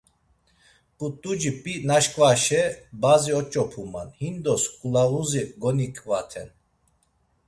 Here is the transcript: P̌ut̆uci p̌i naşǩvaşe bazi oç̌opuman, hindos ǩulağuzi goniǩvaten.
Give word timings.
P̌ut̆uci 0.97 1.51
p̌i 1.61 1.73
naşǩvaşe 1.87 2.61
bazi 3.01 3.31
oç̌opuman, 3.39 4.09
hindos 4.19 4.63
ǩulağuzi 4.79 5.41
goniǩvaten. 5.61 6.49